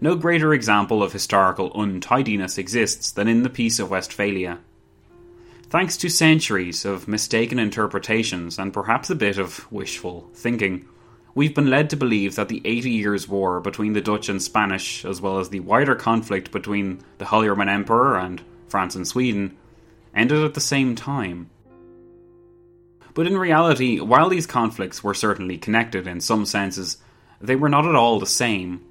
[0.00, 4.58] No greater example of historical untidiness exists than in the Peace of Westphalia.
[5.70, 10.86] Thanks to centuries of mistaken interpretations and perhaps a bit of wishful thinking,
[11.34, 15.04] we've been led to believe that the Eighty Years' War between the Dutch and Spanish,
[15.04, 19.56] as well as the wider conflict between the Holy Roman Emperor and France and Sweden,
[20.14, 21.50] ended at the same time.
[23.16, 26.98] But in reality, while these conflicts were certainly connected in some senses,
[27.40, 28.84] they were not at all the same.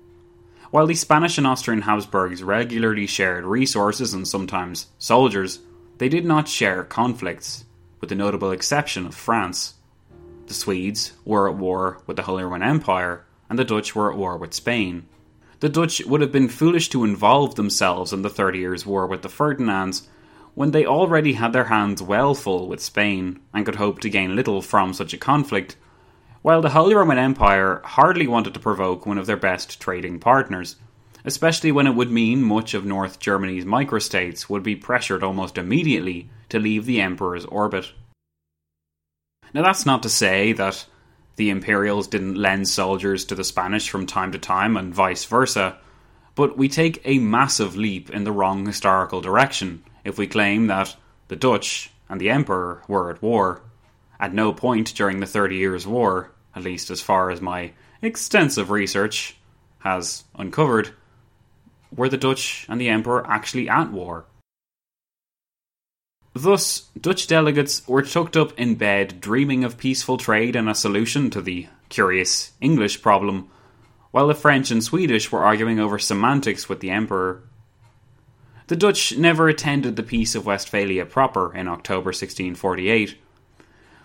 [0.71, 5.59] While the Spanish and Austrian Habsburgs regularly shared resources and sometimes soldiers,
[5.99, 7.65] they did not share conflicts,
[8.01, 9.75] with the notable exception of France.
[10.47, 14.17] The Swedes were at war with the Holy Roman Empire, and the Dutch were at
[14.17, 15.05] war with Spain.
[15.59, 19.21] The Dutch would have been foolish to involve themselves in the Thirty Years' War with
[19.21, 20.09] the Ferdinands
[20.55, 24.35] when they already had their hands well full with Spain and could hope to gain
[24.35, 25.75] little from such a conflict
[26.41, 30.75] while the Holy Roman Empire hardly wanted to provoke one of their best trading partners,
[31.23, 36.29] especially when it would mean much of North Germany's microstates would be pressured almost immediately
[36.49, 37.91] to leave the Emperor's orbit.
[39.55, 40.85] Now, that's not to say that
[41.35, 45.79] the Imperials didn't lend soldiers to the Spanish from time to time and vice versa,
[46.35, 50.95] but we take a massive leap in the wrong historical direction if we claim that
[51.27, 53.61] the Dutch and the Emperor were at war.
[54.17, 58.71] At no point during the Thirty Years' War at least as far as my extensive
[58.71, 59.35] research
[59.79, 60.91] has uncovered,
[61.95, 64.25] were the Dutch and the Emperor actually at war?
[66.33, 71.29] Thus, Dutch delegates were tucked up in bed dreaming of peaceful trade and a solution
[71.31, 73.49] to the curious English problem,
[74.11, 77.43] while the French and Swedish were arguing over semantics with the Emperor.
[78.67, 83.15] The Dutch never attended the Peace of Westphalia proper in October 1648,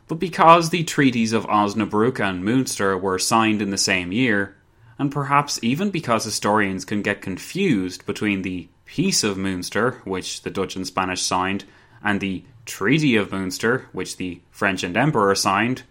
[0.06, 4.56] but because the treaties of Osnabrück and Münster were signed in the same year,
[4.98, 10.50] and perhaps even because historians can get confused between the Peace of Münster, which the
[10.50, 11.64] Dutch and Spanish signed,
[12.04, 15.84] and the Treaty of Münster, which the French and Emperor signed,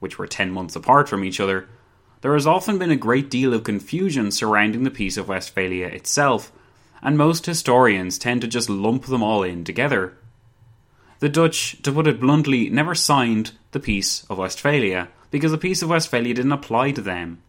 [0.00, 1.68] which were ten months apart from each other,
[2.22, 6.50] there has often been a great deal of confusion surrounding the Peace of Westphalia itself,
[7.02, 10.16] and most historians tend to just lump them all in together.
[11.20, 15.82] The Dutch, to put it bluntly, never signed the Peace of Westphalia, because the Peace
[15.82, 17.42] of Westphalia didn't apply to them.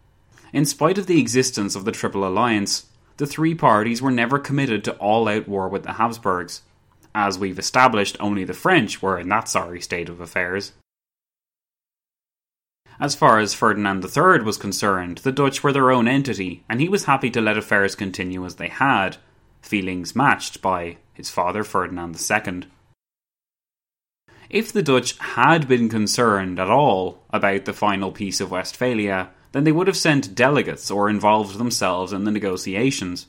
[0.51, 2.87] In spite of the existence of the Triple Alliance,
[3.17, 6.61] the three parties were never committed to all out war with the Habsburgs,
[7.13, 10.73] as we've established, only the French were in that sorry state of affairs.
[12.99, 16.89] As far as Ferdinand III was concerned, the Dutch were their own entity, and he
[16.89, 19.17] was happy to let affairs continue as they had,
[19.61, 22.63] feelings matched by his father Ferdinand II.
[24.49, 29.63] If the Dutch had been concerned at all about the final peace of Westphalia, then
[29.63, 33.27] they would have sent delegates or involved themselves in the negotiations.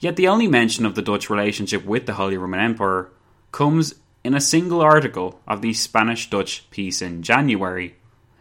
[0.00, 3.12] Yet the only mention of the Dutch relationship with the Holy Roman Emperor
[3.52, 7.94] comes in a single article of the Spanish Dutch peace in January,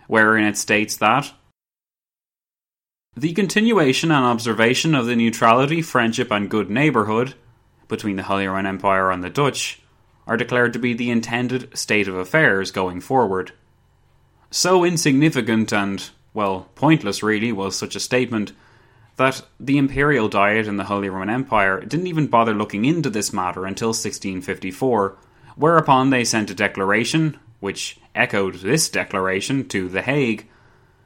[0.07, 1.31] wherein it states that
[3.15, 7.35] the continuation and observation of the neutrality, friendship, and good neighbourhood
[7.87, 9.81] between the Holy Roman Empire and the Dutch
[10.25, 13.51] are declared to be the intended state of affairs going forward.
[14.49, 18.53] So insignificant and, well, pointless really was such a statement
[19.17, 23.31] that the imperial diet in the Holy Roman Empire didn't even bother looking into this
[23.31, 25.17] matter until 1654,
[25.55, 30.47] whereupon they sent a declaration, which echoed this declaration, to The Hague,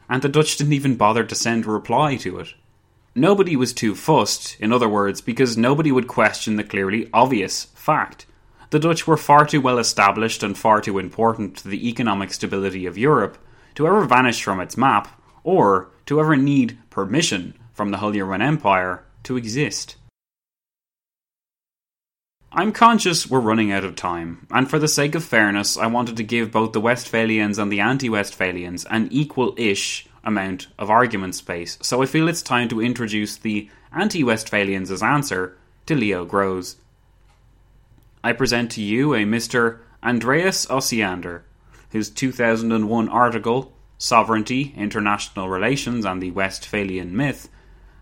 [0.10, 2.54] and the Dutch didn't even bother to send a reply to it.
[3.14, 8.26] Nobody was too fussed, in other words, because nobody would question the clearly obvious fact.
[8.70, 12.86] The Dutch were far too well established and far too important to the economic stability
[12.86, 13.38] of Europe
[13.76, 15.08] to ever vanish from its map,
[15.44, 19.97] or to ever need permission from the Holy Roman Empire to exist.
[22.52, 26.16] I'm conscious we're running out of time, and for the sake of fairness, I wanted
[26.16, 31.36] to give both the Westphalians and the anti Westphalians an equal ish amount of argument
[31.36, 36.78] space, so I feel it's time to introduce the anti Westphalians' answer to Leo Gross.
[38.24, 39.80] I present to you a Mr.
[40.02, 41.42] Andreas Osiander,
[41.92, 47.50] whose 2001 article, Sovereignty, International Relations, and the Westphalian Myth,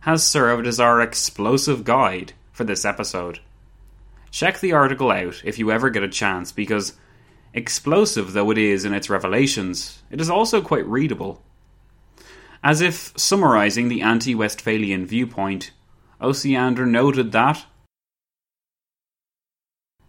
[0.01, 3.39] has served as our explosive guide for this episode.
[4.35, 6.97] Check the article out if you ever get a chance because,
[7.53, 11.41] explosive though it is in its revelations, it is also quite readable.
[12.61, 15.71] As if summarizing the anti Westphalian viewpoint,
[16.19, 17.63] Osiander noted that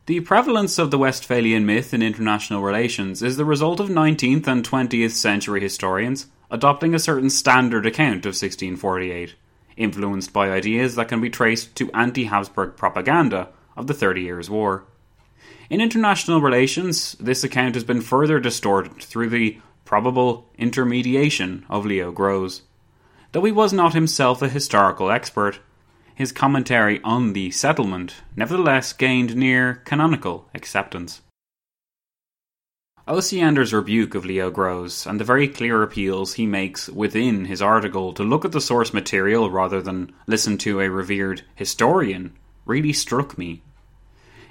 [0.07, 4.69] the prevalence of the Westphalian myth in international relations is the result of 19th and
[4.69, 9.37] 20th century historians adopting a certain standard account of 1648
[9.77, 14.51] influenced by ideas that can be traced to anti Habsburg propaganda of the Thirty Years'
[14.51, 14.85] War.
[15.69, 22.11] In international relations, this account has been further distorted through the probable intermediation of Leo
[22.13, 22.63] Gross.
[23.33, 25.61] Though he was not himself a historical expert,
[26.15, 31.21] his commentary on the settlement nevertheless gained near canonical acceptance.
[33.07, 38.13] Osiander's rebuke of Leo Gross and the very clear appeals he makes within his article
[38.15, 43.39] to look at the source material rather than listen to a revered historian really struck
[43.39, 43.63] me.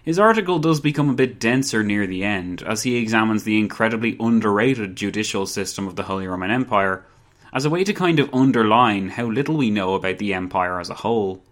[0.06, 4.16] His article does become a bit denser near the end as he examines the incredibly
[4.20, 7.04] underrated judicial system of the Holy Roman Empire
[7.52, 10.90] as a way to kind of underline how little we know about the empire as
[10.90, 11.44] a whole.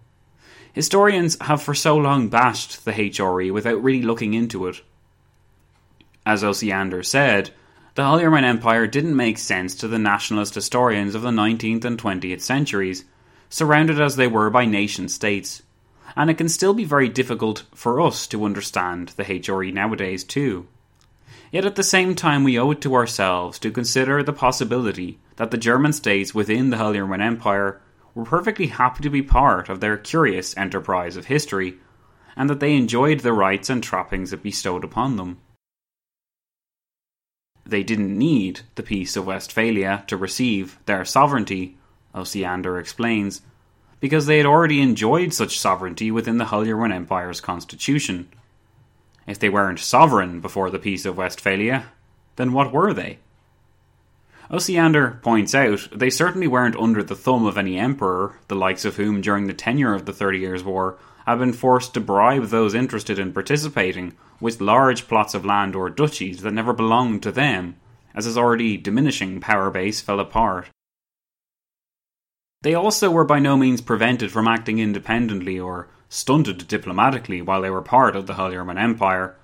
[0.72, 4.80] Historians have for so long bashed the HRE without really looking into it
[6.26, 7.50] as Osiander said,
[7.94, 11.98] the Holy Roman Empire didn't make sense to the nationalist historians of the 19th and
[11.98, 13.04] 20th centuries,
[13.50, 15.62] surrounded as they were by nation states.
[16.16, 20.68] And it can still be very difficult for us to understand the HRE nowadays, too.
[21.50, 25.50] Yet at the same time, we owe it to ourselves to consider the possibility that
[25.50, 27.80] the German states within the Holy Empire
[28.14, 31.74] were perfectly happy to be part of their curious enterprise of history,
[32.36, 35.38] and that they enjoyed the rights and trappings it bestowed upon them.
[37.66, 41.78] They didn't need the Peace of Westphalia to receive their sovereignty,
[42.14, 43.42] Osiander explains,
[44.04, 48.28] because they had already enjoyed such sovereignty within the Holy Empire's constitution.
[49.26, 51.86] If they weren't sovereign before the Peace of Westphalia,
[52.36, 53.18] then what were they?
[54.50, 58.96] Osiander points out they certainly weren't under the thumb of any emperor, the likes of
[58.96, 62.74] whom during the tenure of the Thirty Years' War had been forced to bribe those
[62.74, 67.76] interested in participating with large plots of land or duchies that never belonged to them,
[68.14, 70.68] as his already diminishing power base fell apart.
[72.64, 77.68] They also were by no means prevented from acting independently or stunted diplomatically while they
[77.68, 79.36] were part of the Holy Roman Empire.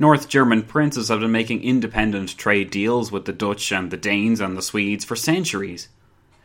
[0.00, 4.40] North German princes have been making independent trade deals with the Dutch and the Danes
[4.40, 5.88] and the Swedes for centuries.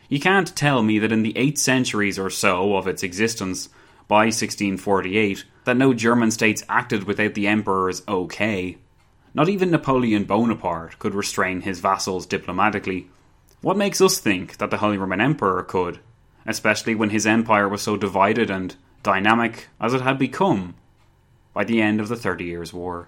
[0.07, 3.69] You can't tell me that in the eight centuries or so of its existence,
[4.07, 8.77] by 1648, that no German states acted without the Emperor's okay.
[9.33, 13.09] Not even Napoleon Bonaparte could restrain his vassals diplomatically.
[13.63, 15.99] What makes us think that the Holy Roman Emperor could,
[16.45, 20.75] especially when his empire was so divided and dynamic as it had become
[21.53, 23.07] by the end of the Thirty Years' War?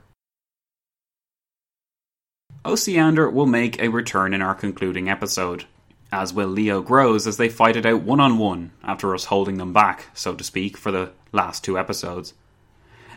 [2.63, 5.65] Osiander will make a return in our concluding episode,
[6.09, 9.57] as will Leo Gross as they fight it out one on one after us holding
[9.57, 12.33] them back, so to speak, for the last two episodes.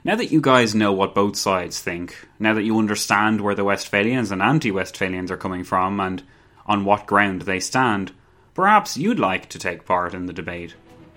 [0.02, 3.62] Now that you guys know what both sides think, now that you understand where the
[3.62, 6.24] Westphalians and anti Westphalians are coming from and
[6.68, 8.12] on what ground they stand,
[8.54, 10.74] perhaps you'd like to take part in the debate.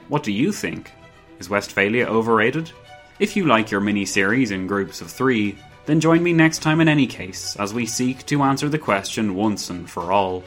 [0.07, 0.91] What do you think?
[1.39, 2.71] Is Westphalia overrated?
[3.19, 6.81] If you like your mini series in groups of three, then join me next time
[6.81, 10.43] in any case as we seek to answer the question once and for all.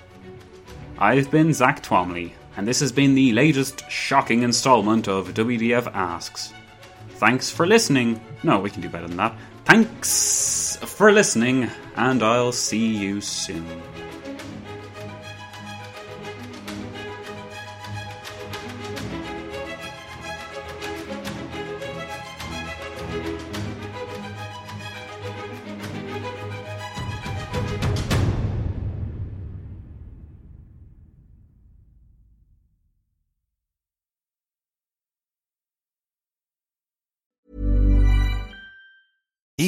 [0.99, 6.53] I've been Zack Twamley, and this has been the latest shocking installment of WDF Asks.
[7.11, 8.21] Thanks for listening.
[8.43, 9.37] No, we can do better than that.
[9.65, 13.67] Thanks for listening, and I'll see you soon.